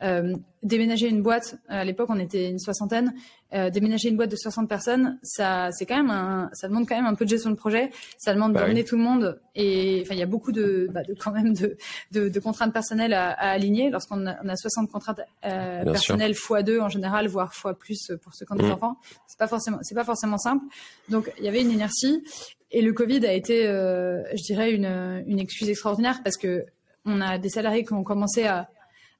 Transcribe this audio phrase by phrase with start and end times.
[0.00, 0.32] Euh,
[0.62, 3.14] déménager une boîte, à l'époque on était une soixantaine,
[3.52, 6.94] euh, déménager une boîte de 60 personnes, ça c'est quand même un, ça demande quand
[6.94, 8.86] même un peu de gestion de projet, ça demande Bah d'emmener oui.
[8.86, 11.76] tout le monde et enfin il y a beaucoup de, bah, de quand même de,
[12.12, 16.34] de, de contraintes personnelles à, à aligner lorsqu'on a, on a 60 contraintes euh, personnelles
[16.36, 18.72] fois deux en général, voire fois plus pour ceux qui ont des Mm.
[18.72, 18.96] enfants.
[19.26, 20.64] C'est pas forcément c'est pas forcément simple.
[21.08, 22.22] Donc il y avait une inertie
[22.70, 26.66] et le Covid a été, je dirais, une, une excuse extraordinaire parce que
[27.04, 28.68] on a des salariés qui ont commencé à,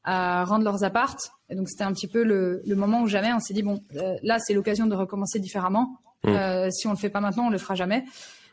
[0.04, 1.30] à rendre leurs appartes.
[1.50, 3.82] Et donc c'était un petit peu le, le moment où jamais on s'est dit bon
[3.96, 5.96] euh, là c'est l'occasion de recommencer différemment.
[6.24, 6.28] Mm.
[6.28, 8.04] Euh, si on le fait pas maintenant, on le fera jamais.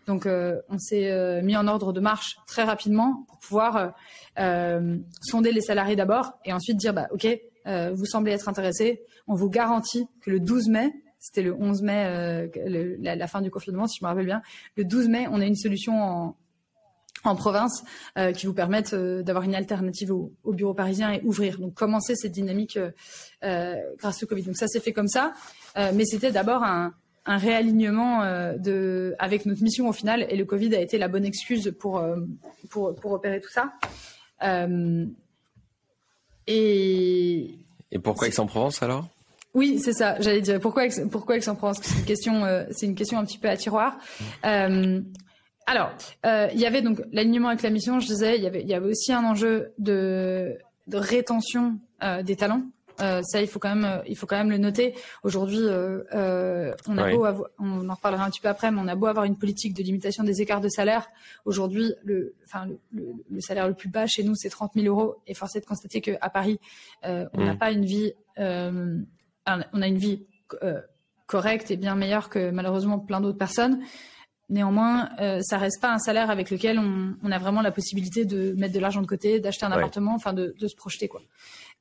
[0.08, 3.88] Donc euh, on s'est euh, mis en ordre de marche très rapidement pour pouvoir euh,
[4.40, 7.28] euh, sonder les salariés d'abord et ensuite dire bah ok
[7.68, 11.82] euh, vous semblez être intéressés, on vous garantit que le 12 mai c'était le 11
[11.82, 14.44] mai, euh, le- la, la fin du confinement, si je me rappelle bien.
[14.78, 16.36] Le 12 mai, on a une solution en,
[17.26, 17.84] en province
[18.18, 21.60] euh, qui vous permette euh, d'avoir une alternative au, au bureau parisien et ouvrir.
[21.60, 22.80] Donc commencer cette dynamique
[23.44, 24.44] euh, grâce au Covid.
[24.44, 25.34] Donc ça s'est fait comme ça,
[25.76, 26.94] mais c'était d'abord un,
[27.26, 28.22] un réalignement
[28.58, 32.04] de, avec notre mission au final, et le Covid a été la bonne excuse pour,
[32.70, 33.74] pour, pour opérer tout ça.
[36.48, 37.50] Et,
[37.92, 39.08] Et pourquoi Aix-en-Provence alors?
[39.54, 40.20] Oui, c'est ça.
[40.20, 41.80] J'allais dire pourquoi pourquoi Aix-en-Provence?
[41.82, 43.98] C'est une question, euh, c'est une question un petit peu à tiroir.
[44.44, 45.00] Euh,
[45.66, 45.92] alors,
[46.26, 48.00] euh, il y avait donc l'alignement avec la mission.
[48.00, 50.58] Je disais, il y avait, il y avait aussi un enjeu de,
[50.88, 52.62] de rétention euh, des talents.
[53.02, 54.96] Euh, ça, il faut quand même, euh, il faut quand même le noter.
[55.24, 58.96] Aujourd'hui, on a beau avoir, on en reparlera un petit peu après, mais on a
[58.96, 61.08] beau avoir une politique de limitation des écarts de salaire.
[61.44, 64.88] Aujourd'hui, le, enfin, le, le- le salaire le plus bas chez nous, c'est 30 000
[64.88, 65.16] euros.
[65.28, 66.58] Et force est de constater qu'à Paris,
[67.06, 67.58] euh, on n'a Mm.
[67.58, 68.98] pas une vie, euh,
[69.74, 70.24] on a une vie
[70.64, 70.80] euh,
[71.28, 73.82] correcte et bien meilleure que malheureusement plein d'autres personnes.
[74.50, 78.26] Néanmoins, euh, ça reste pas un salaire avec lequel on, on a vraiment la possibilité
[78.26, 79.78] de mettre de l'argent de côté, d'acheter un Ouais.
[79.78, 81.22] appartement, enfin de, de se projeter quoi.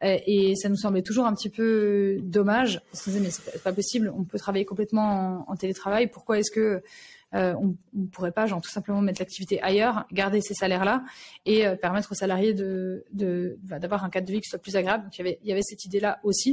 [0.03, 2.81] Euh, et ça nous semblait toujours un petit peu dommage.
[2.93, 6.09] On se disait mais c'est pas, pas possible, on peut travailler complètement en, en télétravail.
[6.09, 6.83] Pourquoi est-ce que
[7.35, 11.03] euh, on ne pourrait pas genre tout simplement mettre l'activité ailleurs, garder ces salaires-là
[11.47, 14.59] et euh, permettre aux salariés de de- bah, d'avoir un cadre de vie qui soit
[14.61, 15.05] plus agréable.
[15.05, 16.53] Donc il y avait il y avait cette idée-là aussi.